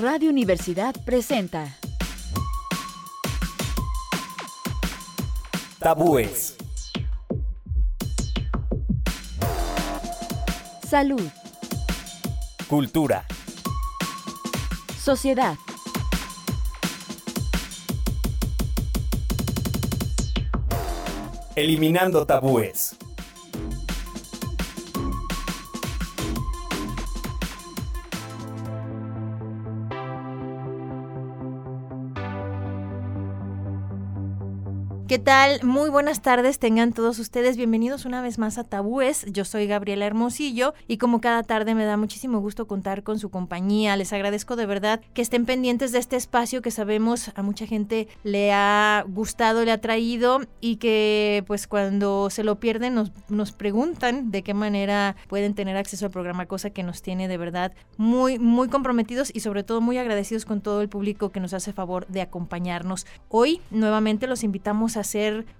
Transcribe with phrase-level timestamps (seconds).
[0.00, 1.76] Radio Universidad presenta
[5.80, 6.56] Tabúes.
[10.86, 11.20] Salud,
[12.68, 13.24] Cultura.
[15.02, 15.56] sociedad,
[21.56, 22.96] Eliminando tabúes.
[35.18, 35.64] ¿Qué tal?
[35.64, 39.26] Muy buenas tardes, tengan todos ustedes bienvenidos una vez más a Tabúes.
[39.32, 43.28] Yo soy Gabriela Hermosillo y como cada tarde me da muchísimo gusto contar con su
[43.28, 43.96] compañía.
[43.96, 48.06] Les agradezco de verdad que estén pendientes de este espacio que sabemos a mucha gente
[48.22, 53.50] le ha gustado, le ha traído y que pues cuando se lo pierden nos, nos
[53.50, 57.72] preguntan de qué manera pueden tener acceso al programa, cosa que nos tiene de verdad
[57.96, 61.72] muy, muy comprometidos y sobre todo muy agradecidos con todo el público que nos hace
[61.72, 63.04] favor de acompañarnos.
[63.28, 65.17] Hoy nuevamente los invitamos a hacer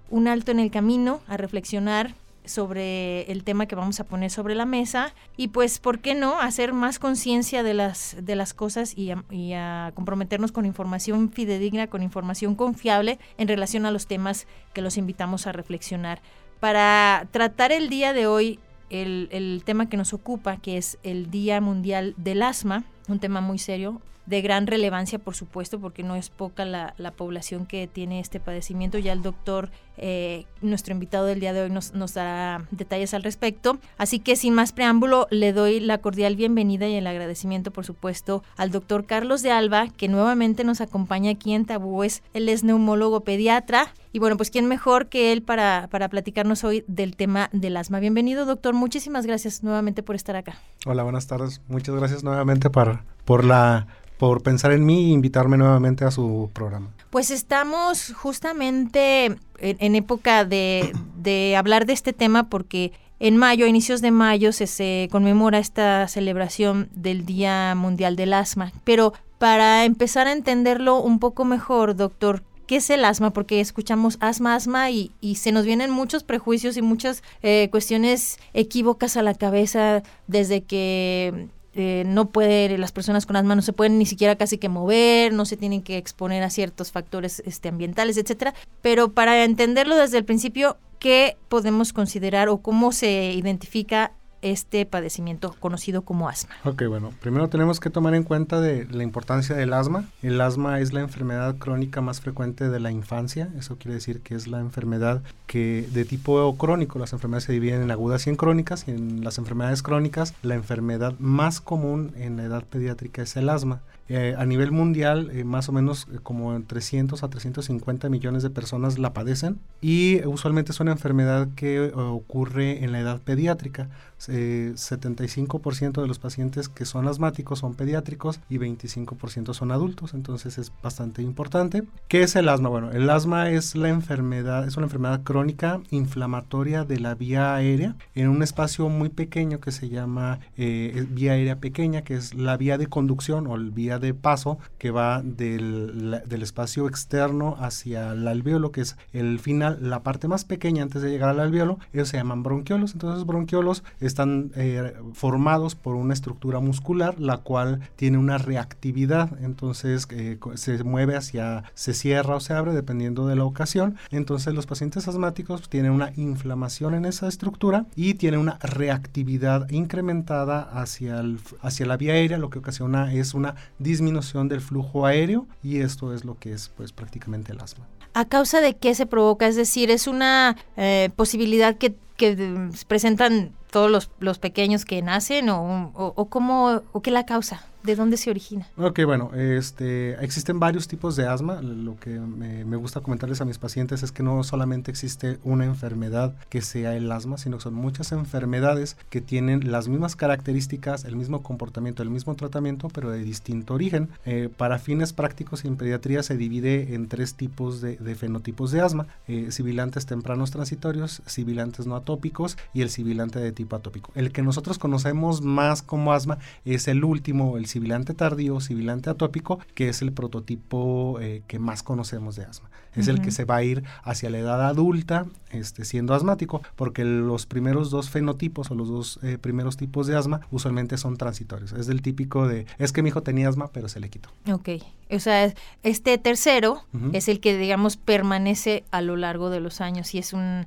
[0.09, 2.13] un alto en el camino, a reflexionar
[2.49, 6.39] sobre el tema que vamos a poner sobre la mesa y pues, ¿por qué no?
[6.39, 11.31] Hacer más conciencia de las, de las cosas y a, y a comprometernos con información
[11.31, 16.21] fidedigna, con información confiable en relación a los temas que los invitamos a reflexionar.
[16.59, 21.29] Para tratar el día de hoy el, el tema que nos ocupa, que es el
[21.29, 26.15] Día Mundial del Asma, un tema muy serio, de gran relevancia, por supuesto, porque no
[26.15, 28.99] es poca la, la población que tiene este padecimiento.
[28.99, 33.23] Ya el doctor, eh, nuestro invitado del día de hoy, nos, nos, dará detalles al
[33.23, 33.77] respecto.
[33.97, 38.43] Así que sin más preámbulo, le doy la cordial bienvenida y el agradecimiento, por supuesto,
[38.57, 42.23] al doctor Carlos de Alba, que nuevamente nos acompaña aquí en Tabúes.
[42.33, 43.93] Él es neumólogo pediatra.
[44.11, 47.99] Y bueno, pues quién mejor que él para, para platicarnos hoy del tema del asma.
[47.99, 48.73] Bienvenido, doctor.
[48.73, 50.57] Muchísimas gracias nuevamente por estar acá.
[50.85, 51.61] Hola, buenas tardes.
[51.67, 53.87] Muchas gracias nuevamente por, por la
[54.19, 56.89] por pensar en mí e invitarme nuevamente a su programa.
[57.09, 63.69] Pues estamos justamente en, en época de, hablar de este tema porque en mayo, a
[63.69, 68.71] inicios de mayo, se, conmemora esta celebración del Día Mundial del Asma.
[68.85, 73.31] Pero para empezar a entenderlo un poco mejor, doctor, ¿qué es el asma?
[73.31, 78.37] Porque escuchamos asma, asma y, y se nos vienen muchos prejuicios y muchas eh, cuestiones
[78.53, 83.73] equívocas a la cabeza desde que eh, no puede, las personas con asma no se
[83.73, 87.69] pueden ni siquiera casi que mover, no se tienen que exponer a ciertos factores este,
[87.69, 88.53] ambientales, etcétera.
[88.81, 95.55] Pero para entenderlo desde el principio, ¿qué podemos considerar o cómo se identifica este padecimiento
[95.59, 96.55] conocido como asma?
[96.63, 100.05] Ok, bueno, primero tenemos que tomar en cuenta de la importancia del asma.
[100.21, 103.49] El asma es la enfermedad crónica más frecuente de la infancia.
[103.57, 107.81] Eso quiere decir que es la enfermedad que de tipo crónico, las enfermedades se dividen
[107.81, 108.87] en agudas y en crónicas.
[108.87, 113.49] Y en las enfermedades crónicas, la enfermedad más común en la edad pediátrica es el
[113.49, 113.81] asma.
[114.11, 118.49] Eh, a nivel mundial, eh, más o menos eh, como 300 a 350 millones de
[118.49, 123.87] personas la padecen y usualmente es una enfermedad que ocurre en la edad pediátrica.
[124.27, 130.71] 75% de los pacientes que son asmáticos son pediátricos y 25% son adultos, entonces es
[130.83, 131.83] bastante importante.
[132.07, 132.69] ¿Qué es el asma?
[132.69, 137.95] Bueno, el asma es la enfermedad, es una enfermedad crónica inflamatoria de la vía aérea
[138.15, 142.77] en un espacio muy pequeño que se llama vía aérea pequeña, que es la vía
[142.77, 148.27] de conducción o el vía de paso que va del, del, espacio externo hacia el
[148.27, 152.09] alveolo, que es el final, la parte más pequeña antes de llegar al alveolo, ellos
[152.09, 152.93] se llaman bronquiolos.
[152.93, 160.07] Entonces, bronquiolos están eh, formados por una estructura muscular, la cual tiene una reactividad, entonces
[160.11, 163.95] eh, se mueve hacia, se cierra o se abre dependiendo de la ocasión.
[164.11, 170.61] Entonces, los pacientes asmáticos tienen una inflamación en esa estructura y tienen una reactividad incrementada
[170.61, 175.47] hacia, el, hacia la vía aérea, lo que ocasiona es una disminución del flujo aéreo
[175.63, 177.87] y esto es lo que es pues prácticamente el asma.
[178.13, 179.47] ¿A causa de qué se provoca?
[179.47, 185.49] Es decir, es una eh, posibilidad que, que, presentan todos los, los, pequeños que nacen
[185.49, 187.63] o, o, cómo o qué la causa?
[187.83, 188.67] ¿De dónde se origina?
[188.77, 191.61] Ok, bueno, este, existen varios tipos de asma.
[191.61, 196.35] Lo que me, gusta comentarles a mis pacientes es que no solamente existe una enfermedad
[196.49, 201.15] que sea el asma, sino que son muchas enfermedades que tienen las mismas características, el
[201.15, 204.09] mismo comportamiento, el mismo tratamiento, pero de distinto origen.
[204.25, 208.81] Eh, para fines prácticos en pediatría se divide en tres tipos de, de fenotipos de
[208.81, 209.07] asma.
[209.29, 214.11] Eh, sibilantes tempranos transitorios, sibilantes no atópicos y el sibilante de tipo atópico.
[214.15, 219.59] El que nosotros conocemos más como asma es el último, el sibilante tardío, sibilante atópico,
[219.73, 222.69] que es el prototipo eh, que más conocemos de asma.
[222.95, 227.05] Es el que se va a ir hacia la edad adulta este, siendo asmático, porque
[227.05, 231.71] los primeros dos fenotipos o los dos eh, primeros tipos de asma usualmente son transitorios.
[231.73, 234.29] Es del típico de, es que mi hijo tenía asma, pero se le quitó.
[234.51, 234.69] Ok.
[235.11, 236.83] O sea, este tercero
[237.13, 240.65] es el que, digamos, permanece a lo largo de los años y es un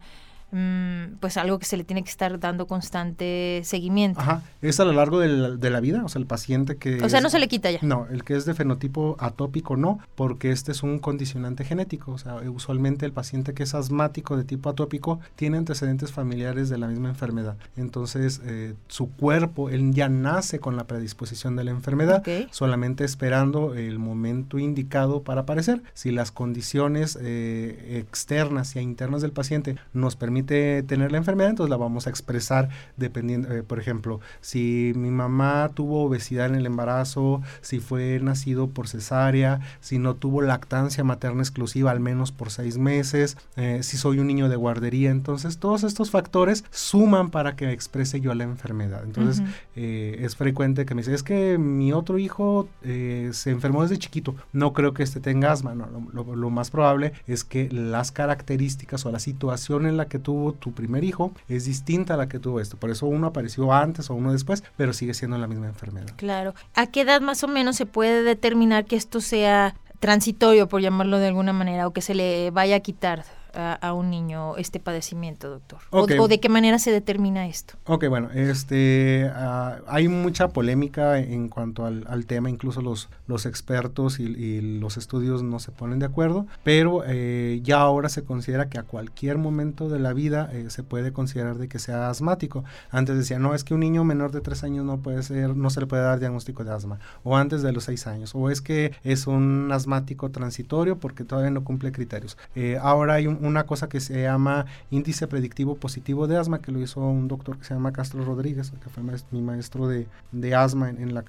[1.20, 4.20] pues algo que se le tiene que estar dando constante seguimiento.
[4.20, 7.02] Ajá, es a lo largo de la, de la vida, o sea, el paciente que...
[7.02, 7.78] O sea, no se le quita ya.
[7.80, 12.18] No, el que es de fenotipo atópico no, porque este es un condicionante genético, o
[12.18, 16.86] sea, usualmente el paciente que es asmático de tipo atópico tiene antecedentes familiares de la
[16.86, 17.56] misma enfermedad.
[17.76, 23.74] Entonces, eh, su cuerpo, él ya nace con la predisposición de la enfermedad, solamente esperando
[23.74, 25.82] el momento indicado para aparecer.
[25.94, 31.70] Si las condiciones eh, externas y internas del paciente nos permiten tener la enfermedad, entonces
[31.70, 36.66] la vamos a expresar dependiendo, eh, por ejemplo, si mi mamá tuvo obesidad en el
[36.66, 42.50] embarazo, si fue nacido por cesárea, si no tuvo lactancia materna exclusiva al menos por
[42.50, 47.56] seis meses, eh, si soy un niño de guardería, entonces todos estos factores suman para
[47.56, 49.02] que exprese yo la enfermedad.
[49.04, 49.42] Entonces
[49.76, 54.34] eh, es frecuente que me dice, es que mi otro hijo se enfermó desde chiquito,
[54.52, 59.04] no creo que este tenga asma, no, lo, lo más probable es que las características
[59.06, 62.38] o la situación en la que tuvo tu primer hijo es distinta a la que
[62.38, 62.78] tuvo esto.
[62.78, 66.08] Por eso uno apareció antes o uno después, pero sigue siendo la misma enfermedad.
[66.16, 66.54] Claro.
[66.74, 71.18] ¿A qué edad más o menos se puede determinar que esto sea transitorio, por llamarlo
[71.18, 73.24] de alguna manera, o que se le vaya a quitar?
[73.54, 75.80] A, un niño este padecimiento, doctor?
[75.90, 77.74] O, de qué manera se determina esto?
[77.86, 84.20] Ok, bueno, este, ah, hay mucha polémica en cuanto al, tema, incluso los, los expertos
[84.20, 88.78] y, los estudios no se ponen de acuerdo, pero eh, ya ahora se considera que
[88.78, 92.64] a cualquier momento de la vida eh, se puede considerar de que sea asmático.
[92.90, 95.70] Antes decía, no, es que un niño menor de tres años no puede ser, no
[95.70, 98.60] se le puede dar diagnóstico de asma, o antes de los seis años, o es
[98.60, 102.36] que es un asmático transitorio porque todavía no cumple criterios.
[102.54, 106.72] Eh, ahora hay un, una cosa que se llama índice predictivo positivo de asma, que
[106.72, 110.54] lo hizo un doctor que se llama Castro Rodríguez, que fue mi maestro de, de
[110.54, 111.24] asma en, la,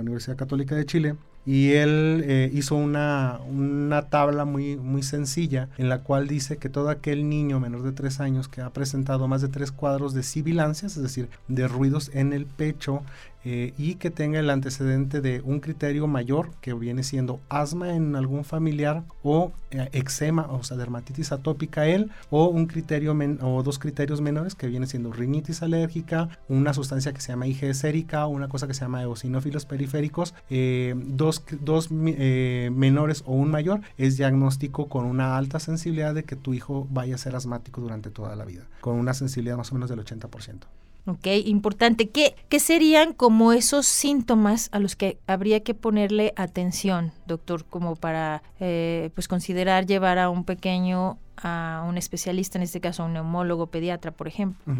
[0.00, 1.16] Universidad Católica de Chile.
[1.44, 6.68] Y él eh, hizo una, una, tabla muy, muy sencilla en la cual dice que
[6.68, 10.24] todo aquel niño menor de tres años que ha presentado más de tres cuadros de
[10.24, 13.04] sibilancias, es decir, de ruidos en el pecho,
[13.48, 18.16] eh, y que tenga el antecedente de un criterio mayor que viene siendo asma en
[18.16, 23.78] algún familiar o eh, eczema, o sea, dermatitis atópica él, o un criterio o dos
[23.78, 28.48] criterios menores que viene siendo rinitis alérgica, una sustancia que se llama IgE sérica, una
[28.48, 34.88] cosa que se llama eosinófilos periféricos, eh, dos, dos menores o un mayor es diagnóstico
[34.88, 38.44] con una alta sensibilidad de que tu hijo vaya a ser asmático durante toda la
[38.44, 40.64] vida, con una sensibilidad más o menos del 80%.
[41.06, 42.08] Ok, importante.
[42.08, 47.94] ¿Qué, ¿Qué serían como esos síntomas a los que habría que ponerle atención, doctor, como
[47.94, 53.06] para eh, pues considerar llevar a un pequeño a un especialista, en este caso a
[53.06, 54.74] un neumólogo, pediatra, por ejemplo?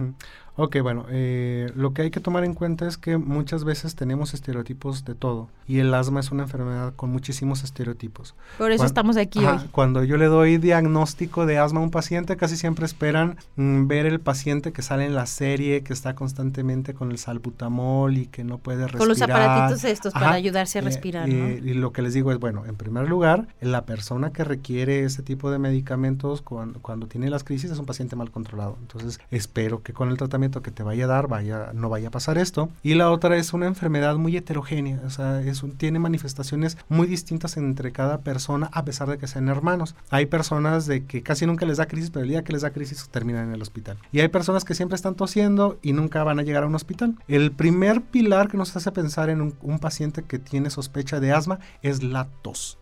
[0.59, 4.33] Ok, bueno, eh, lo que hay que tomar en cuenta es que muchas veces tenemos
[4.33, 8.35] estereotipos de todo y el asma es una enfermedad con muchísimos estereotipos.
[8.57, 9.59] Por eso estamos aquí hoy.
[9.71, 14.07] Cuando yo le doy diagnóstico de asma a un paciente, casi siempre esperan mm, ver
[14.07, 18.43] el paciente que sale en la serie, que está constantemente con el salbutamol y que
[18.43, 18.99] no puede respirar.
[18.99, 21.29] Con los aparatitos estos para ayudarse a eh, respirar.
[21.29, 25.23] y lo que les digo es, bueno, en primer lugar, la persona que requiere ese
[25.23, 28.79] tipo de medicamentos cuando, tiene las crisis es un paciente mal controlado.
[28.81, 32.11] Entonces, espero que con el tratamiento que te vaya a dar vaya, no vaya a
[32.11, 32.71] pasar esto.
[32.83, 35.43] Y la otra es una enfermedad muy heterogénea, o sea,
[35.77, 39.95] tiene manifestaciones muy distintas entre cada persona a pesar de que sean hermanos.
[40.11, 42.71] Hay personas de que casi nunca les da crisis, pero el día que les da
[42.71, 43.99] crisis terminan en el hospital.
[44.13, 47.17] Y hay personas que siempre están tosiendo y nunca van a llegar a un hospital.
[47.29, 51.59] El primer pilar que nos hace pensar en un paciente que tiene sospecha de asma
[51.83, 52.79] es la tos.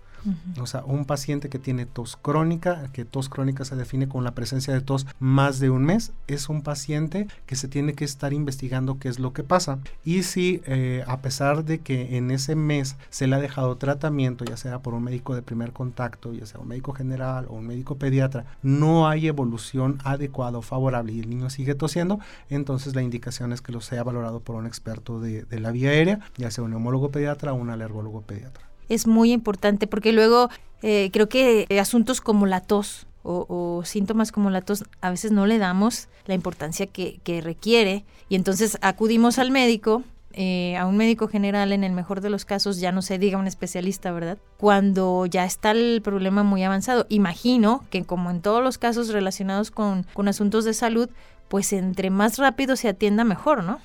[0.61, 4.35] O sea, un paciente que tiene tos crónica, que tos crónica se define con la
[4.35, 8.33] presencia de tos más de un mes, es un paciente que se tiene que estar
[8.33, 9.79] investigando qué es lo que pasa.
[10.05, 14.45] Y si eh, a pesar de que en ese mes se le ha dejado tratamiento,
[14.45, 17.67] ya sea por un médico de primer contacto, ya sea un médico general o un
[17.67, 23.03] médico pediatra, no hay evolución adecuada o favorable y el niño sigue tosiendo, entonces la
[23.03, 26.51] indicación es que lo sea valorado por un experto de, de la vía aérea, ya
[26.51, 30.51] sea un neumólogo pediatra o un alergólogo pediatra es muy importante porque luego
[30.83, 35.47] eh, creo que asuntos como la tos o, síntomas como la tos a veces no
[35.47, 40.03] le damos la importancia que, requiere y entonces acudimos al médico.
[40.37, 43.39] Eh, a un médico general en el mejor de los casos, ya no se diga
[43.39, 44.37] un especialista, ¿verdad?
[44.57, 47.07] Cuando ya está el problema muy avanzado.
[47.09, 51.09] Imagino que como en todos los casos relacionados con, con asuntos de salud,
[51.47, 53.79] pues entre más rápido se atienda mejor, ¿no?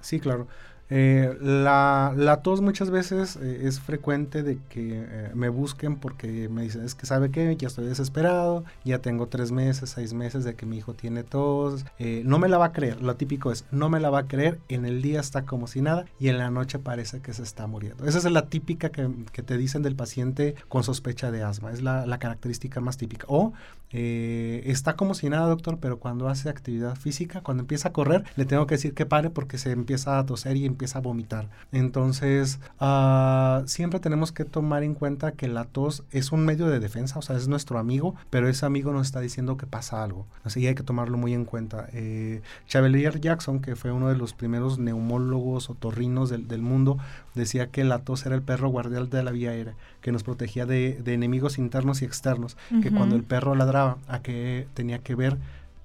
[0.00, 0.48] Sí, claro.
[0.94, 6.64] Eh, la, tos muchas veces eh, es frecuente de que eh, me busquen porque me
[6.64, 10.54] dicen, es que sabe qué, ya estoy desesperado, ya tengo tres meses, seis meses de
[10.54, 13.88] que mi hijo tiene tos, no me la va a creer, lo típico es, no
[13.88, 16.50] me la va a creer, en el día está como si nada y en la
[16.50, 18.04] noche parece que se está muriendo.
[18.04, 21.80] Esa es la típica que, que te dicen del paciente con sospecha de asma, es
[21.80, 23.24] la, característica más típica.
[23.28, 23.54] O
[23.90, 28.44] está como si nada, doctor, pero cuando hace actividad física, cuando empieza a correr, le
[28.44, 31.48] tengo que decir que pare porque se empieza a toser y empieza empieza a vomitar.
[31.70, 36.80] Entonces, uh, siempre tenemos que tomar en cuenta que la tos es un medio de
[36.80, 40.26] defensa, o sea, es nuestro amigo, pero ese amigo nos está diciendo que pasa algo.
[40.42, 41.88] Así que hay que tomarlo muy en cuenta.
[41.92, 46.98] Eh, Chavelier Jackson, que fue uno de los primeros neumólogos o torrinos del, del, mundo,
[47.36, 50.66] decía que la tos era el perro guardián de la vía aérea, que nos protegía
[50.66, 52.82] de, de enemigos internos y externos, uh -huh.
[52.82, 55.38] que cuando el perro ladraba, a que tenía que ver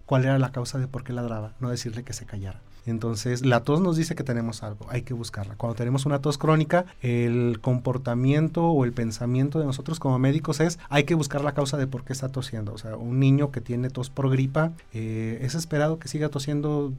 [0.07, 2.61] cuál era la causa de por qué ladraba, no decirle que se callara.
[2.87, 5.55] Entonces, la tos nos dice que tenemos algo, hay que buscarla.
[5.55, 10.79] Cuando tenemos una tos crónica, el comportamiento o el pensamiento de nosotros como médicos es,
[10.89, 12.73] hay que buscar la causa de por qué está tosiendo.
[12.73, 16.93] O sea, un niño que tiene tos por gripa, eh, es esperado que siga tosiendo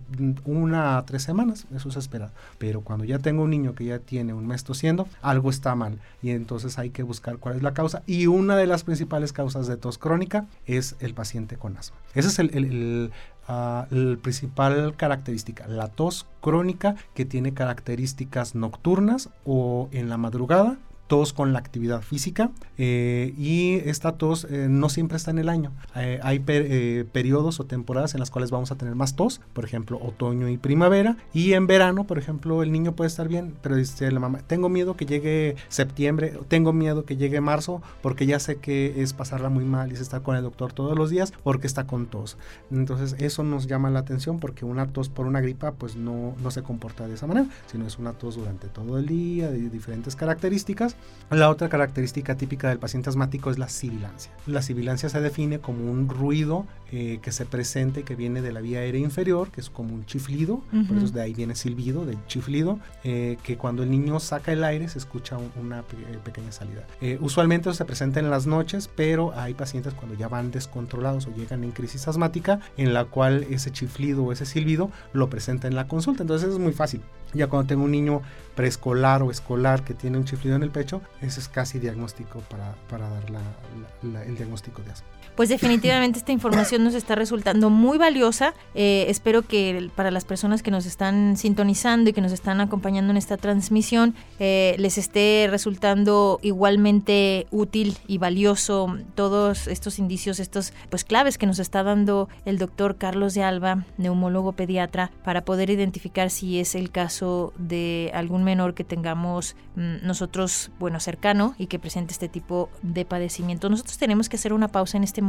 [0.44, 2.32] una a tres semanas, eso es esperado.
[2.58, 5.98] Pero cuando ya tengo un niño que ya tiene un mes tosiendo, algo está mal.
[6.22, 8.02] Y entonces hay que buscar cuál es la causa.
[8.06, 11.96] Y una de las principales causas de tos crónica es el paciente con asma.
[12.14, 13.10] Ese es el, el, el
[13.48, 20.76] Uh, la principal característica, la tos crónica que tiene características nocturnas o en la madrugada
[21.08, 25.48] tos con la actividad física eh, y esta tos eh, no siempre está en el
[25.48, 25.72] año.
[25.96, 29.64] Eh, hay per, periodos o temporadas en las cuales vamos a tener más tos, por
[29.64, 31.16] ejemplo, otoño y primavera.
[31.32, 34.68] Y en verano, por ejemplo, el niño puede estar bien, pero dice la mamá, tengo
[34.68, 39.48] miedo que llegue septiembre, tengo miedo que llegue marzo, porque ya sé que es pasarla
[39.48, 42.36] muy mal y se está con el doctor todos los días porque está con tos.
[42.70, 46.50] Entonces eso nos llama la atención porque una tos por una gripa pues no, no
[46.50, 50.14] se comporta de esa manera, sino es una tos durante todo el día, de diferentes
[50.14, 50.97] características
[51.30, 54.32] la otra característica típica del paciente asmático es la sibilancia.
[54.46, 58.50] La sibilancia se define como un ruido eh, que se presenta y que viene de
[58.50, 60.88] la vía aérea inferior, que es como un chiflido, uh -huh.
[60.88, 64.64] por eso de ahí viene silbido, del chiflido, eh, que cuando el niño saca el
[64.64, 66.86] aire se escucha un, una pe pequeña salida.
[67.02, 71.34] Eh, usualmente se presenta en las noches, pero hay pacientes cuando ya van descontrolados o
[71.34, 75.74] llegan en crisis asmática, en la cual ese chiflido o ese silbido lo presenta en
[75.74, 76.22] la consulta.
[76.22, 77.02] Entonces es muy fácil.
[77.34, 78.22] Ya cuando tengo un niño
[78.54, 82.74] preescolar o escolar que tiene un chiflido en el pecho, eso es casi diagnóstico para,
[82.88, 87.14] para dar la, la, la, el diagnóstico de asma pues definitivamente esta información nos está
[87.14, 88.54] resultando muy valiosa.
[88.74, 93.12] Eh, espero que para las personas que nos están sintonizando y que nos están acompañando
[93.12, 100.72] en esta transmisión eh, les esté resultando igualmente útil y valioso todos estos indicios, estos
[100.90, 105.70] pues claves que nos está dando el doctor Carlos de Alba, neumólogo pediatra, para poder
[105.70, 111.68] identificar si es el caso de algún menor que tengamos mmm, nosotros, bueno, cercano y
[111.68, 113.70] que presente este tipo de padecimiento.
[113.70, 115.27] Nosotros tenemos que hacer una pausa en este momento.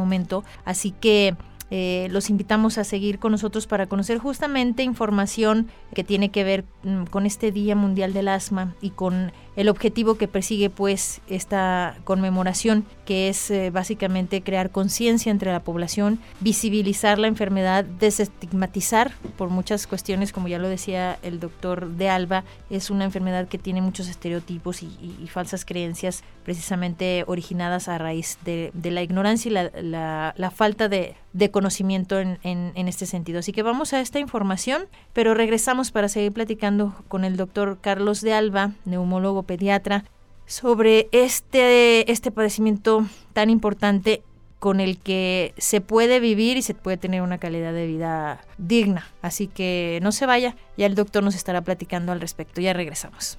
[0.65, 1.35] Así que
[1.71, 6.65] eh, los invitamos a seguir con nosotros para conocer justamente información que tiene que ver
[6.83, 11.97] mm, con este Día Mundial del Asma y con el objetivo que persigue pues esta
[12.03, 19.49] conmemoración que es eh, básicamente crear conciencia entre la población, visibilizar la enfermedad, desestigmatizar por
[19.49, 23.81] muchas cuestiones, como ya lo decía el doctor de Alba, es una enfermedad que tiene
[23.81, 24.87] muchos estereotipos y,
[25.21, 31.51] y, falsas creencias precisamente originadas a raíz de, la ignorancia y la falta de, de
[31.51, 33.39] conocimiento en, en, este sentido.
[33.39, 38.21] Así que vamos a esta información, pero regresamos para seguir platicando con el doctor Carlos
[38.21, 40.05] de Alba, neumólogo pediatra,
[40.45, 44.23] sobre este, este padecimiento tan importante
[44.57, 49.07] con el que se puede vivir y se puede tener una calidad de vida digna.
[49.21, 52.59] Así que no se vaya, ya el doctor nos estará platicando al respecto.
[52.59, 53.37] Ya regresamos.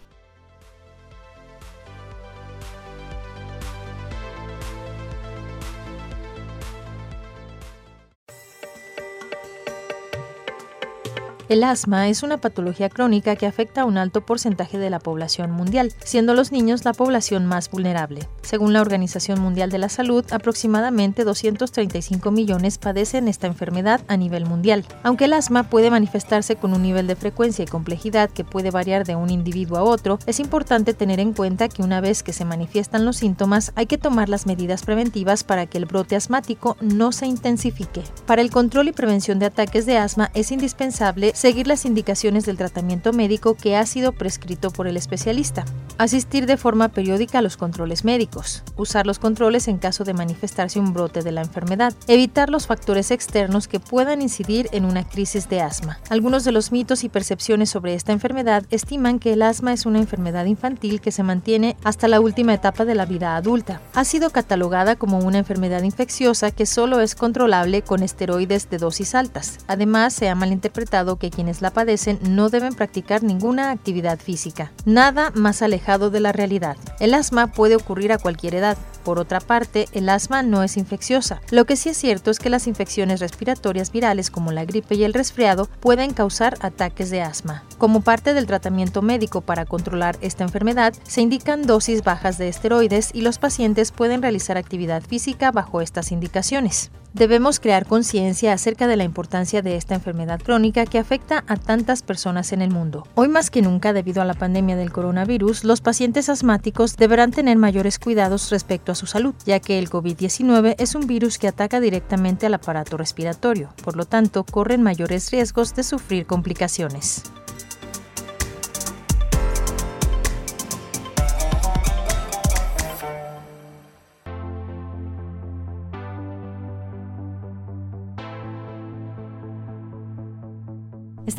[11.50, 15.50] El asma es una patología crónica que afecta a un alto porcentaje de la población
[15.50, 18.28] mundial, siendo los niños la población más vulnerable.
[18.40, 24.46] Según la Organización Mundial de la Salud, aproximadamente 235 millones padecen esta enfermedad a nivel
[24.46, 24.84] mundial.
[25.02, 29.04] Aunque el asma puede manifestarse con un nivel de frecuencia y complejidad que puede variar
[29.04, 32.44] de un individuo a otro, es importante tener en cuenta que una vez que se
[32.44, 37.10] manifiestan los síntomas, hay que tomar las medidas preventivas para que el brote asmático no
[37.10, 38.04] se intensifique.
[38.24, 42.58] Para el control y prevención de ataques de asma es indispensable seguir las indicaciones del
[42.58, 45.64] tratamiento médico que ha sido prescrito por el especialista,
[45.96, 50.78] asistir de forma periódica a los controles médicos, usar los controles en caso de manifestarse
[50.78, 55.48] un brote de la enfermedad, evitar los factores externos que puedan incidir en una crisis
[55.48, 55.98] de asma.
[56.10, 59.98] Algunos de los mitos y percepciones sobre esta enfermedad estiman que el asma es una
[59.98, 63.80] enfermedad infantil que se mantiene hasta la última etapa de la vida adulta.
[63.94, 69.14] Ha sido catalogada como una enfermedad infecciosa que solo es controlable con esteroides de dosis
[69.14, 69.56] altas.
[69.68, 74.72] Además, se ha malinterpretado que quienes la padecen no deben practicar ninguna actividad física.
[74.84, 76.76] Nada más alejado de la realidad.
[76.98, 78.76] El asma puede ocurrir a cualquier edad.
[79.04, 81.40] Por otra parte, el asma no es infecciosa.
[81.50, 85.04] Lo que sí es cierto es que las infecciones respiratorias virales como la gripe y
[85.04, 87.64] el resfriado pueden causar ataques de asma.
[87.78, 93.10] Como parte del tratamiento médico para controlar esta enfermedad, se indican dosis bajas de esteroides
[93.14, 96.90] y los pacientes pueden realizar actividad física bajo estas indicaciones.
[97.12, 100.98] Debemos crear conciencia acerca de la importancia de esta enfermedad crónica que
[101.30, 103.06] a tantas personas en el mundo.
[103.14, 107.56] Hoy más que nunca, debido a la pandemia del coronavirus, los pacientes asmáticos deberán tener
[107.56, 111.80] mayores cuidados respecto a su salud, ya que el COVID-19 es un virus que ataca
[111.80, 117.22] directamente al aparato respiratorio, por lo tanto, corren mayores riesgos de sufrir complicaciones.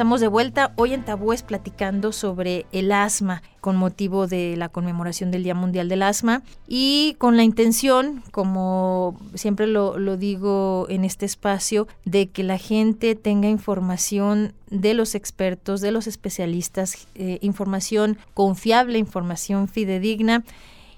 [0.01, 5.29] Estamos de vuelta hoy en Tabúes platicando sobre el asma con motivo de la conmemoración
[5.29, 11.27] del Día Mundial del Asma y con la intención, como siempre lo, digo en este
[11.27, 18.17] espacio, de que la gente tenga información de los expertos, de los especialistas, eh, información
[18.34, 20.43] confiable, información fidedigna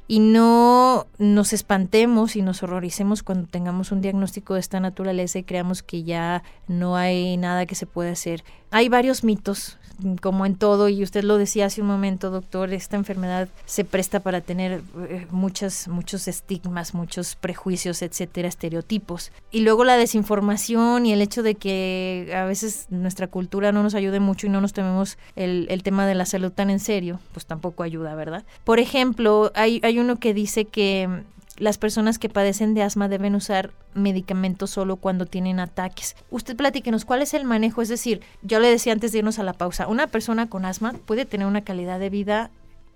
[0.08, 5.44] y no nos espantemos y nos horroricemos cuando tengamos un diagnóstico de esta naturaleza y
[5.44, 8.44] creamos que ya no hay nada que se pueda hacer.
[8.72, 9.80] Hay varios mitos
[10.22, 14.20] como en todo, y usted lo decía hace un momento, doctor, esta enfermedad se presta
[14.20, 19.32] para tener eh, muchas, muchos estigmas, muchos prejuicios, etcétera, estereotipos.
[19.52, 23.96] Y luego la desinformación y el hecho de que a veces nuestra cultura no nos
[23.96, 27.20] ayude mucho y no nos tomemos el, el tema de la salud tan en serio,
[27.32, 28.44] pues tampoco ayuda, ¿verdad?
[28.64, 31.24] Por ejemplo, hay, hay uno que dice que
[31.58, 36.16] las personas que padecen de asma deben usar medicamentos solo cuando tienen ataques.
[36.32, 39.44] Usted platíquenos cuál es el manejo, es decir, yo le decía antes de irnos a
[39.44, 42.52] la pausa, una persona con asma puede tener una calidad de vida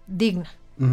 [0.08, 0.50] digna,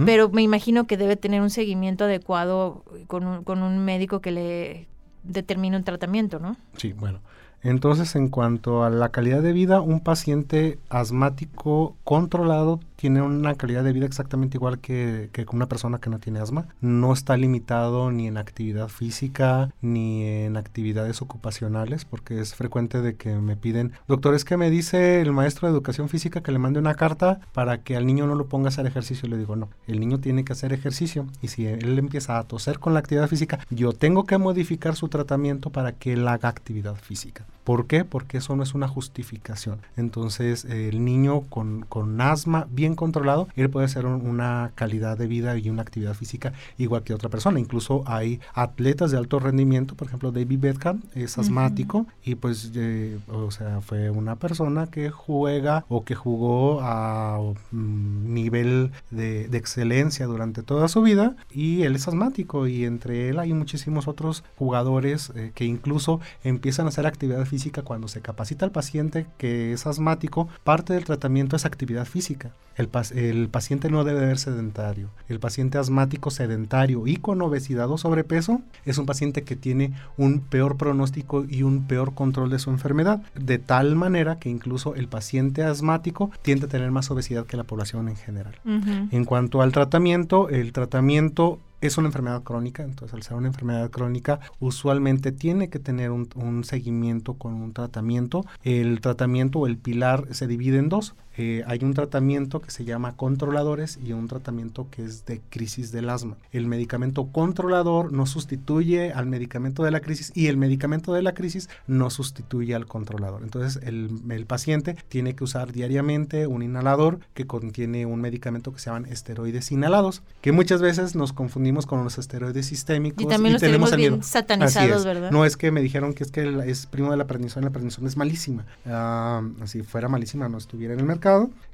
[0.06, 4.30] pero me imagino que debe tener un seguimiento adecuado con un, con un médico que
[4.30, 4.88] le
[5.24, 6.56] determine un tratamiento, ¿no?
[6.78, 7.20] Sí, bueno.
[7.62, 13.84] Entonces, en cuanto a la calidad de vida, un paciente asmático controlado tiene una calidad
[13.84, 16.68] de vida exactamente igual que, que una persona que no tiene asma.
[16.80, 23.14] No está limitado ni en actividad física ni en actividades ocupacionales, porque es frecuente de
[23.16, 26.58] que me piden, doctor, es que me dice el maestro de educación física que le
[26.58, 29.28] mande una carta para que al niño no lo ponga a hacer ejercicio.
[29.28, 32.78] Le digo, no, el niño tiene que hacer ejercicio y si él empieza a toser
[32.78, 36.94] con la actividad física, yo tengo que modificar su tratamiento para que él haga actividad
[36.94, 37.44] física.
[37.64, 38.04] ¿Por qué?
[38.04, 39.78] Porque eso no es una justificación.
[39.96, 45.56] Entonces, el niño con, con asma bien controlado, él puede hacer una calidad de vida
[45.56, 47.58] y una actividad física igual que otra persona.
[47.58, 53.18] Incluso hay atletas de alto rendimiento, por ejemplo, David Beckham es asmático y pues, eh,
[53.28, 60.26] o sea, fue una persona que juega o que jugó a mm, nivel de, excelencia
[60.26, 65.32] durante toda su vida y él es asmático y entre él hay muchísimos otros jugadores
[65.34, 69.72] eh, que incluso empiezan a hacer actividad física física, cuando se capacita al paciente que
[69.72, 72.50] es asmático, parte del tratamiento es actividad física.
[72.74, 75.10] El, el paciente no debe ser sedentario.
[75.28, 80.40] El paciente asmático sedentario y con obesidad o sobrepeso es un paciente que tiene un
[80.40, 85.06] peor pronóstico y un peor control de su enfermedad, de tal manera que incluso el
[85.06, 88.56] paciente asmático tiende a tener más obesidad que la población en general.
[88.64, 93.90] En cuanto al tratamiento, el tratamiento es una enfermedad crónica, entonces al ser una enfermedad
[93.90, 98.44] crónica usualmente tiene que tener un, seguimiento con un tratamiento.
[98.62, 101.14] El tratamiento o el pilar se divide en dos.
[101.36, 105.90] Eh, hay un tratamiento que se llama controladores y un tratamiento que es de crisis
[105.90, 106.36] del asma.
[106.52, 111.34] El medicamento controlador no sustituye al medicamento de la crisis y el medicamento de la
[111.34, 113.42] crisis no sustituye al controlador.
[113.42, 118.78] Entonces el, el paciente tiene que usar diariamente un inhalador que contiene un medicamento que
[118.78, 123.24] se llaman esteroides inhalados, que muchas veces nos confundimos con los esteroides sistémicos.
[123.24, 125.30] Y también los tenemos, bien satanizados, ¿verdad?
[125.30, 128.08] No es que me dijeron que es que es primo de la prednisona, la prednisona
[128.08, 128.64] es malísima.
[128.86, 131.23] Uh, si fuera malísima no estuviera en el mercado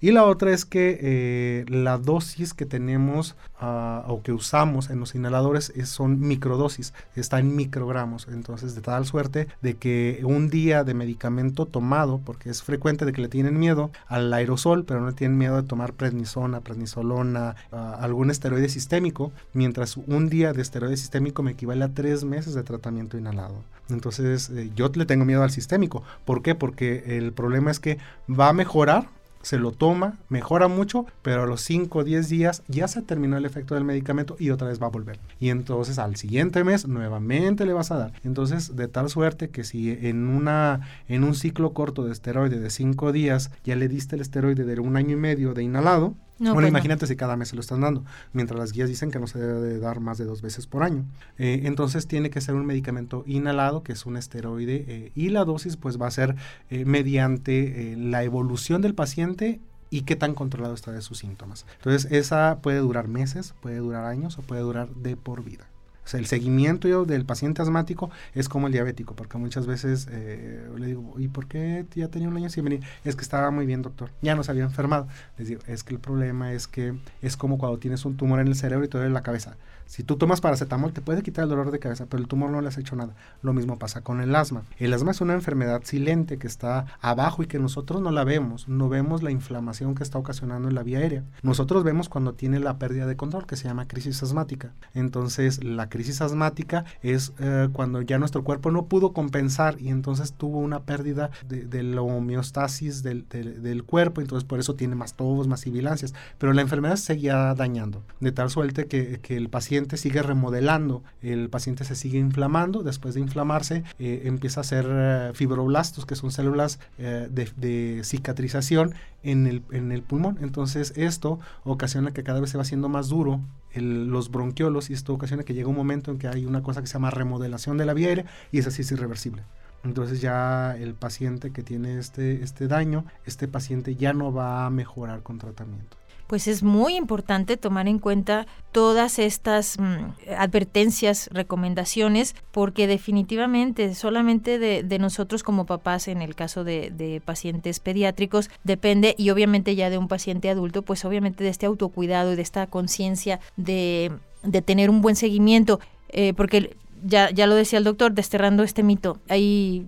[0.03, 4.99] Y la otra es que eh, la dosis que tenemos uh, o que usamos en
[4.99, 8.27] los inhaladores es, son microdosis, está en microgramos.
[8.29, 13.13] Entonces, de tal suerte de que un día de medicamento tomado, porque es frecuente de
[13.13, 17.77] que le tienen miedo al aerosol, pero no tienen miedo de tomar prednisona, prednisolona, uh,
[17.77, 22.63] algún esteroide sistémico, mientras un día de esteroide sistémico me equivale a tres meses de
[22.63, 23.57] tratamiento inhalado.
[23.91, 26.03] Entonces, eh, yo le tengo miedo al sistémico.
[26.25, 26.55] ¿Por qué?
[26.55, 29.09] Porque el problema es que va a mejorar
[29.43, 33.37] se lo toma, mejora mucho, pero a los 5 o 10 días ya se terminó
[33.37, 35.19] el efecto del medicamento y otra vez va a volver.
[35.39, 38.13] Y entonces al siguiente mes nuevamente le vas a dar.
[38.25, 42.71] Entonces, de tal suerte que si en, una, en un ciclo corto de esteroide de
[42.71, 46.55] 5 días ya le diste el esteroide de un año y medio de inhalado, no,
[46.55, 47.07] bueno, pues imagínate no.
[47.07, 49.61] si cada mes se lo están dando, mientras las guías dicen que no se debe
[49.61, 51.05] de dar más de dos veces por año.
[51.37, 55.45] Eh, entonces tiene que ser un medicamento inhalado, que es un esteroide, eh, y la
[55.45, 56.37] dosis pues va a ser
[56.71, 61.67] eh, mediante la evolución del paciente y qué tan controlado está de sus síntomas.
[61.77, 65.70] Entonces esa puede durar meses, puede durar años o puede durar de por vida.
[66.13, 71.15] El seguimiento del paciente asmático es como el diabético, porque muchas veces eh, le digo,
[71.19, 72.81] ¿y por qué ya tenía un año sin venir?
[73.05, 74.11] Es que estaba muy bien, doctor.
[74.21, 75.07] Ya no se había enfermado.
[75.39, 78.49] Les digo, es que el problema es que es como cuando tienes un tumor en
[78.49, 79.57] el cerebro y te duele la cabeza.
[79.91, 82.61] Si tú tomas paracetamol te puede quitar el dolor de cabeza, pero el tumor no
[82.61, 83.17] le has hecho nada.
[83.43, 84.63] Lo mismo pasa con el asma.
[84.79, 88.69] El asma es una enfermedad silente que está abajo y que nosotros no la vemos.
[88.69, 91.25] No vemos la inflamación que está ocasionando en la vía aérea.
[91.43, 94.75] Nosotros vemos cuando tiene la pérdida de control, que se llama crisis asmática.
[94.95, 100.33] Entonces, la crisis asmática es eh, cuando ya nuestro cuerpo no pudo compensar y entonces
[100.33, 104.95] tuvo una pérdida de, de la homeostasis del, de, del, cuerpo, entonces por eso tiene
[104.95, 106.15] más tobos, más sibilancias.
[106.39, 111.51] Pero la enfermedad seguía dañando, de tal suerte que, que el paciente sigue remodelando, el
[111.51, 116.31] paciente se sigue inflamando, después de inflamarse eh, empieza a hacer eh, fibroblastos, que son
[116.31, 120.39] células de, cicatrización en el, en el pulmón.
[120.41, 123.41] Entonces esto ocasiona que cada vez se va haciendo más duro
[123.75, 126.87] los bronquiolos y esto ocasiona que llega un momento en que hay una cosa que
[126.87, 129.43] se llama remodelación de la vía aérea y es así es irreversible.
[129.83, 134.71] Entonces ya el paciente que tiene este, este daño, este paciente ya no va a
[134.71, 135.97] mejorar con tratamiento
[136.31, 144.61] pues es muy importante tomar en cuenta todas estas mmm, advertencias, recomendaciones, porque definitivamente solamente
[144.61, 149.99] de, nosotros como papás, en el caso de, pacientes pediátricos, depende, y obviamente ya de
[149.99, 154.13] un paciente adulto, pues obviamente de este autocuidado y de esta conciencia de,
[154.43, 158.83] de, tener un buen seguimiento, eh, porque ya, ya lo decía el doctor, desterrando este
[158.83, 159.87] mito, hay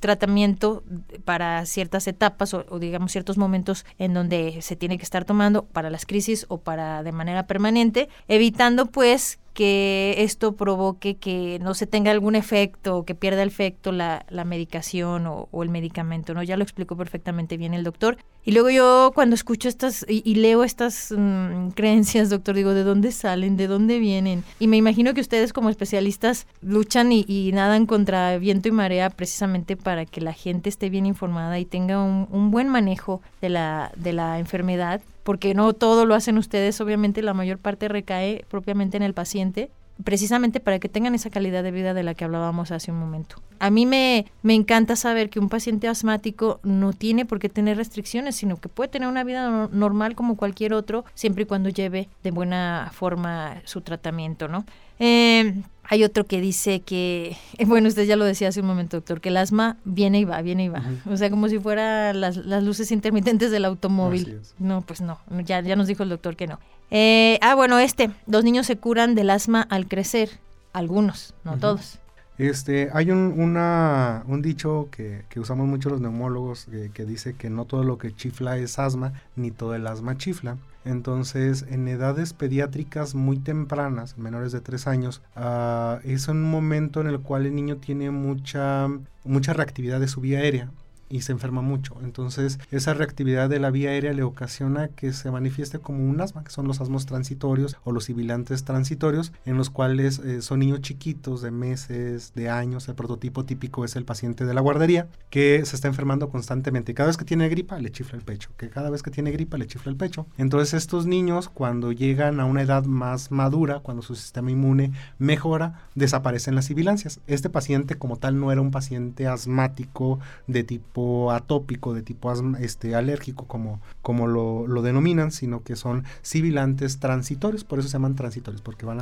[0.00, 0.82] tratamiento
[1.24, 5.64] para ciertas etapas o, o, digamos ciertos momentos en donde se tiene que estar tomando
[5.64, 11.74] para las crisis o para de manera permanente, evitando pues que esto provoque que no
[11.74, 16.42] se tenga algún efecto que pierda el efecto la, la medicación o, el medicamento, ¿no?
[16.42, 18.18] Ya lo explicó perfectamente bien el doctor.
[18.44, 23.12] Y luego yo cuando escucho estas y, leo estas mmm, creencias, doctor, digo, ¿de dónde
[23.12, 23.56] salen?
[23.56, 24.44] ¿De dónde vienen?
[24.58, 29.08] Y me imagino que ustedes como especialistas luchan y, y nadan contra viento y marea
[29.08, 33.50] precisamente para que la gente esté bien informada y tenga un, un buen manejo de
[33.50, 38.44] la, de la enfermedad porque no todo lo hacen ustedes, obviamente la mayor parte recae
[38.48, 39.70] propiamente en el paciente,
[40.02, 43.36] precisamente para que tengan esa calidad de vida de la que hablábamos hace un momento.
[43.58, 47.76] A mí me, me encanta saber que un paciente asmático no tiene por qué tener
[47.76, 51.68] restricciones, sino que puede tener una vida no, normal como cualquier otro, siempre y cuando
[51.68, 54.66] lleve de buena forma su tratamiento, ¿no?
[54.98, 59.20] Eh, hay otro que dice que, bueno, usted ya lo decía hace un momento, doctor,
[59.20, 60.80] que el asma viene y va, viene y va.
[60.80, 61.12] Uh -huh.
[61.12, 64.40] O sea, como si fuera las, las luces intermitentes del automóvil.
[64.58, 66.58] No, pues no, ya, ya nos dijo el doctor que no.
[66.90, 70.30] Eh, ah, bueno, este, los niños se curan del asma al crecer.
[70.72, 71.60] Algunos, no uh -huh.
[71.60, 71.98] todos.
[72.36, 77.48] Este, hay un, una, un dicho que, usamos mucho los neumólogos que, que dice que
[77.48, 80.56] no todo lo que chifla es asma, ni todo el asma chifla.
[80.84, 87.06] Entonces, en edades pediátricas muy tempranas, menores de 3 años, uh, es un momento en
[87.06, 88.88] el cual el niño tiene mucha,
[89.24, 90.70] mucha reactividad de su vía aérea
[91.08, 91.96] y se enferma mucho.
[92.02, 96.44] Entonces, esa reactividad de la vía aérea le ocasiona que se manifieste como un asma,
[96.44, 100.80] que son los asmos transitorios o los sibilantes transitorios, en los cuales eh, son niños
[100.80, 102.88] chiquitos de meses, de años.
[102.88, 106.94] El prototipo típico es el paciente de la guardería, que se está enfermando constantemente.
[106.94, 108.50] Cada vez que tiene gripa, le chifla el pecho.
[108.56, 110.26] Que cada vez que tiene gripa, le chifla el pecho.
[110.38, 115.88] Entonces, estos niños, cuando llegan a una edad más madura, cuando su sistema inmune mejora,
[115.94, 117.20] desaparecen las sibilancias.
[117.26, 120.93] Este paciente, como tal, no era un paciente asmático de tipo
[121.32, 127.88] atópico, de tipo este, alérgico, como, lo, denominan, sino que son sibilantes transitorios, por eso
[127.88, 129.00] se llaman transitorios, porque van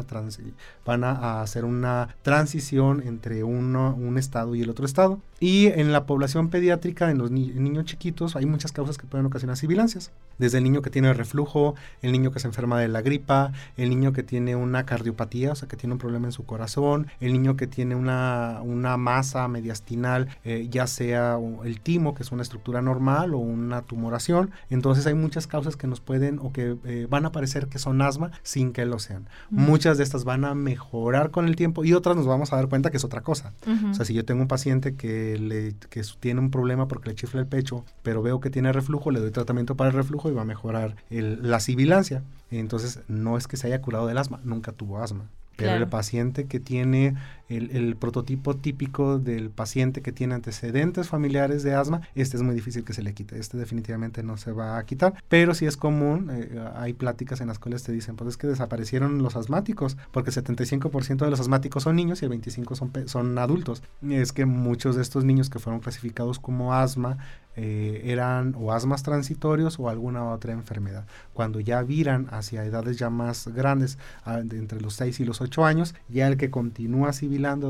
[1.05, 5.21] a, hacer una transición entre un estado y el otro estado.
[5.43, 9.57] Y en la población pediátrica, en los niños chiquitos, hay muchas causas que pueden ocasionar
[9.57, 10.13] sibilancias.
[10.39, 13.91] Desde el niño que tiene reflujo, el niño que se enferma de la gripa, el
[13.91, 17.33] niño que tiene una cardiopatía, o sea, que tiene un problema en su corazón, el
[17.33, 22.43] niño que tiene una, una masa mediastinal, eh, ya sea el timo, que es una
[22.43, 24.51] estructura normal, o una tumoración.
[24.71, 28.03] Entonces hay muchas causas que nos pueden o que eh, van a parecer que son
[28.03, 29.29] asma sin que lo sean.
[29.51, 32.69] Muchas de estas van a mejorar con el tiempo y otras nos vamos a dar
[32.69, 33.53] cuenta que es otra cosa.
[33.91, 37.15] O sea, si yo tengo un paciente que, le, que tiene un problema porque le
[37.15, 40.33] chifla el pecho, pero veo que tiene reflujo, le doy tratamiento para el reflujo y
[40.33, 42.23] va a mejorar la sibilancia.
[42.51, 45.25] Entonces, no es que se haya curado del asma, nunca tuvo asma.
[45.57, 47.15] Pero el paciente que tiene
[47.57, 52.85] el, prototipo típico del paciente que tiene antecedentes familiares de asma, este es muy difícil
[52.85, 53.39] que se le quite.
[53.39, 55.15] Este definitivamente no se va a quitar.
[55.29, 58.47] Pero sí es común, eh, hay pláticas en las cuales te dicen, pues es que
[58.47, 63.09] desaparecieron los asmáticos, porque el 75% de los asmáticos son niños y el 25% son,
[63.09, 63.83] son adultos.
[64.09, 67.19] Es que muchos de estos niños que fueron clasificados como asma
[67.55, 71.07] eh, eran o asmas transitorios o alguna otra enfermedad.
[71.35, 75.95] Cuando ya viran hacia edades ya más grandes, entre los 6 y los 8 años,
[76.09, 77.13] ya el que continúa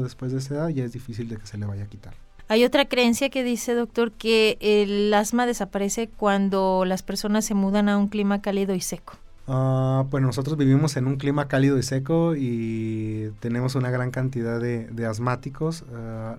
[0.02, 2.14] después de esa edad ya es difícil de que se le vaya a quitar.
[2.48, 7.88] Hay otra creencia que dice, doctor, que el asma desaparece cuando las personas se mudan
[7.88, 9.14] a un clima cálido y seco.
[9.46, 14.60] Uh, pues nosotros vivimos en un clima cálido y seco y tenemos una gran cantidad
[14.60, 15.84] de, asmáticos.
[15.94, 16.36] Ah,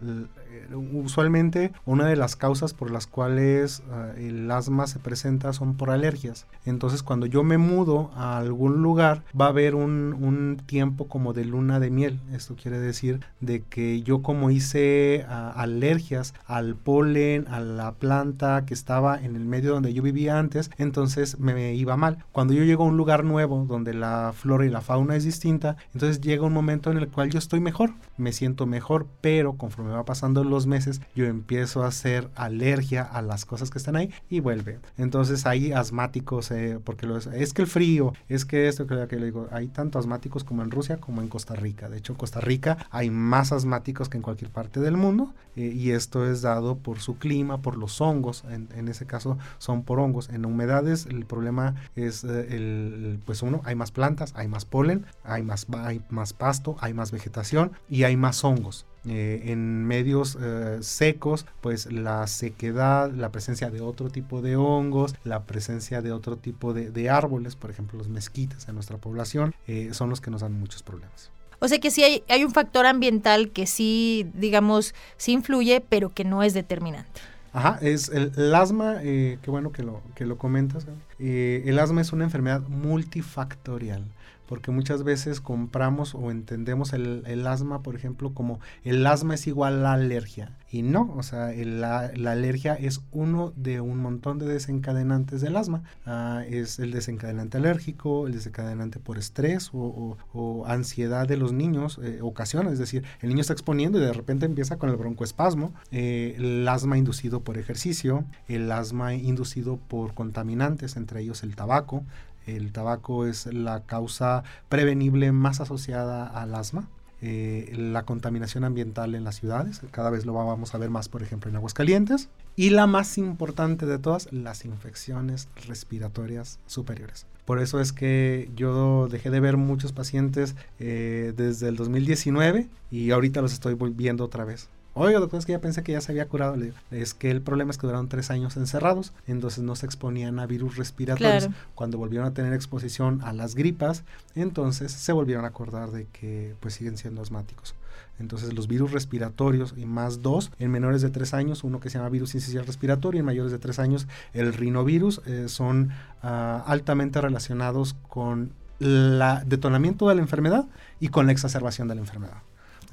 [0.93, 5.89] usualmente una de las causas por las cuales ah, el asma se presenta son por
[5.89, 6.45] alergias.
[6.65, 11.33] Entonces cuando yo me mudo a algún lugar va a haber un, un tiempo como
[11.33, 12.19] de luna de miel.
[12.33, 18.65] Esto quiere decir de que yo como hice ah, alergias al polen, a la planta
[18.65, 22.23] que estaba en el medio donde yo vivía antes, entonces me iba mal.
[22.31, 25.77] Cuando yo llego a un lugar nuevo donde la flora y la fauna es distinta,
[25.93, 29.91] entonces llega un momento en el cual yo estoy mejor, me siento mejor, pero conforme
[29.91, 34.11] va pasando los meses yo empiezo a hacer alergia a las cosas que están ahí
[34.29, 34.79] y vuelve.
[34.97, 39.17] Entonces hay asmáticos, eh, porque lo es, que el frío, es que esto, que, que
[39.17, 41.89] le digo, hay tanto asmáticos como en Rusia como en Costa Rica.
[41.89, 45.71] De hecho, en Costa Rica hay más asmáticos que en cualquier parte del mundo eh,
[45.75, 49.83] y esto es dado por su clima, por los hongos, en, en, ese caso son
[49.83, 50.29] por hongos.
[50.29, 55.05] En humedades el problema es eh, el, pues uno, hay más plantas, hay más polen,
[55.23, 58.85] hay más, hay más pasto, hay más vegetación y hay más hongos.
[59.05, 65.13] Eh, en medios eh, secos, pues la sequedad, la presencia de otro tipo de hongos,
[65.25, 69.89] la presencia de otro tipo de, árboles, por ejemplo los mezquites en nuestra población, eh,
[69.91, 71.31] son los que nos dan muchos problemas.
[71.59, 76.13] O sea que sí hay, hay un factor ambiental que sí, digamos, sí influye, pero
[76.13, 77.21] que no es determinante.
[77.51, 80.87] Ajá, es el, asma, qué bueno que lo, que lo comentas.
[81.19, 84.05] el asma es una enfermedad multifactorial
[84.53, 89.79] porque muchas veces compramos o entendemos el, asma, por ejemplo, como el asma es igual
[89.79, 90.51] a la alergia.
[90.69, 95.81] Y no, o sea, la, alergia es uno de un montón de desencadenantes del asma.
[96.05, 102.19] Ah, es el desencadenante alérgico, el desencadenante por estrés o, ansiedad de los niños, eh,
[102.21, 106.35] ocasiona, es decir, el niño está exponiendo y de repente empieza con el broncoespasmo, eh,
[106.37, 112.03] el asma inducido por ejercicio, el asma inducido por contaminantes, entre ellos el tabaco,
[112.45, 116.89] el tabaco es la causa prevenible más asociada al asma.
[117.25, 121.23] Eh, la contaminación ambiental en las ciudades, cada vez lo vamos a ver más, por
[121.23, 122.27] ejemplo, en aguas calientes.
[122.57, 127.25] Y la más importante de todas, las infecciones respiratorias superiores.
[127.45, 133.11] Por eso es que yo dejé de ver muchos pacientes eh, desde el 2019 y
[133.11, 134.69] ahorita los estoy volviendo otra vez.
[134.95, 136.55] Oiga, doctor, es que ya pensé que ya se había curado.
[136.55, 139.87] Le digo, es que el problema es que duraron tres años encerrados, entonces no se
[139.87, 141.49] exponían a virus respiratorios.
[141.73, 144.03] Cuando volvieron a tener exposición a las gripas,
[144.35, 147.73] entonces se volvieron a acordar de que pues siguen siendo asmáticos.
[148.19, 151.97] Entonces los virus respiratorios y más dos en menores de tres años, uno que se
[151.97, 155.89] llama virus incisional respiratorio y en mayores de tres años el rinovirus, eh, son
[156.21, 160.67] ah, altamente relacionados con el detonamiento de la enfermedad
[160.99, 162.37] y con la exacerbación de la enfermedad.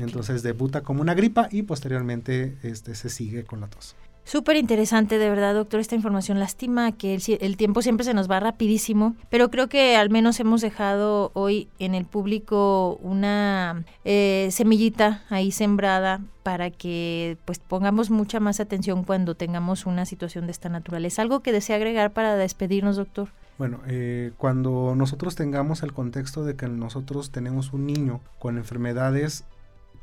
[0.01, 3.95] Entonces debuta como una gripa y posteriormente este, se sigue con la tos.
[4.25, 6.39] Súper interesante, de verdad, doctor, esta información.
[6.39, 10.61] Lástima que el, tiempo siempre se nos va rapidísimo, pero creo que al menos hemos
[10.61, 18.41] dejado hoy en el público una eh, semillita ahí sembrada para que pues pongamos mucha
[18.41, 21.23] más atención cuando tengamos una situación de esta naturaleza.
[21.23, 23.31] ¿Algo que desea agregar para despedirnos, doctor?
[23.59, 29.45] Bueno, eh, cuando nosotros tengamos el contexto de que nosotros tenemos un niño con enfermedades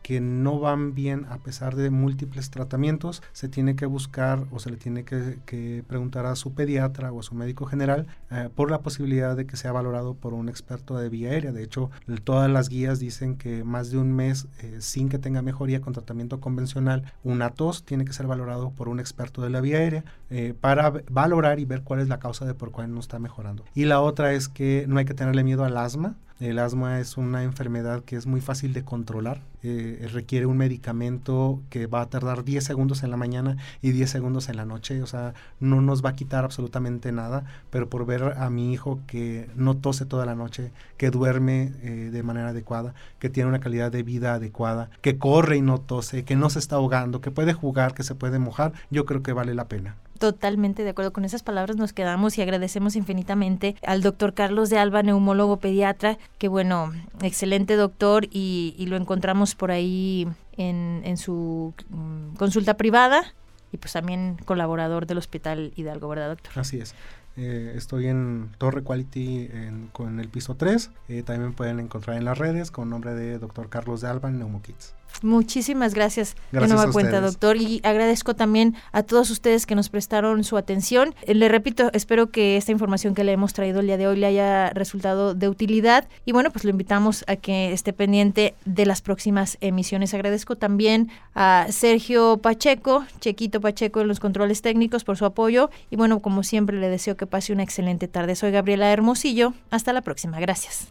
[0.02, 4.70] que no van bien a pesar de múltiples tratamientos, se tiene que buscar o se
[4.70, 8.82] le tiene que, preguntar a su pediatra o a su médico general eh, por la
[8.82, 11.52] posibilidad de que sea valorado por un experto de vía aérea.
[11.52, 11.90] De hecho,
[12.24, 15.94] todas las guías dicen que más de un mes eh, sin que tenga mejoría con
[15.94, 20.04] tratamiento convencional, una tos tiene que ser valorado por un experto de la vía aérea
[20.30, 23.64] eh, para valorar y ver cuál es la causa de por cuál no está mejorando.
[23.76, 26.16] Y la otra es que no hay que tenerle miedo al asma.
[26.40, 29.42] El asma es una enfermedad que es muy fácil de controlar.
[29.64, 34.08] Eh, requiere un medicamento que va a tardar 10 segundos en la mañana y 10
[34.08, 35.02] segundos en la noche.
[35.02, 37.46] O sea, no nos va a quitar absolutamente nada.
[37.72, 42.10] Pero por ver a mi hijo que no tose toda la noche, que duerme eh,
[42.12, 46.24] de manera adecuada, que tiene una calidad de vida adecuada, que corre y no tose,
[46.24, 49.34] que no se está ahogando, que puede jugar, que se puede mojar, yo creo que
[49.34, 49.96] vale la pena.
[50.18, 54.78] Totalmente de acuerdo con esas palabras nos quedamos y agradecemos infinitamente al doctor Carlos de
[54.78, 61.74] Alba, neumólogo pediatra, que bueno, excelente doctor y, lo encontramos por ahí en, en su
[61.90, 63.34] mm, consulta privada
[63.72, 66.54] y pues también colaborador del Hospital Hidalgo, ¿verdad doctor?
[66.56, 66.96] Así es.
[67.38, 70.90] Eh, estoy en Torre Quality en, con el piso 3.
[71.10, 73.70] Eh, también pueden encontrar en las redes con nombre de Dr.
[73.70, 74.96] Carlos de Alba en Neumokits.
[75.24, 77.34] Muchísimas gracias, Gracias de nueva cuenta, ustedes.
[77.34, 77.58] doctor.
[77.58, 81.16] Y agradezco también a todos ustedes que nos prestaron su atención.
[81.24, 84.18] Eh, le repito, espero que esta información que le hemos traído el día de hoy
[84.18, 86.08] le haya resultado de utilidad.
[86.26, 90.14] Y bueno, pues lo invitamos a que esté pendiente de las próximas emisiones.
[90.14, 95.72] Agradezco también a Sergio Pacheco, Chequito Pacheco en los controles técnicos por su apoyo.
[95.90, 98.36] Y bueno, como siempre, le deseo que pase una excelente tarde.
[98.36, 99.54] Soy Gabriela Hermosillo.
[99.70, 100.40] Hasta la próxima.
[100.40, 100.88] Gracias.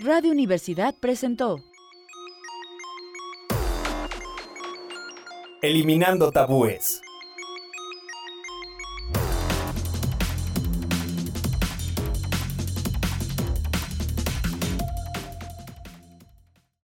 [0.00, 1.58] Radio Universidad presentó
[5.60, 7.02] Eliminando tabúes.